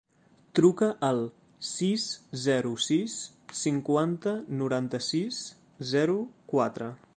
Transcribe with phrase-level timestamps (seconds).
[0.59, 1.19] Truca al
[1.71, 2.05] sis,
[2.45, 3.19] zero, sis,
[3.61, 5.43] cinquanta, noranta-sis,
[5.95, 6.21] zero,
[6.55, 6.93] quatre.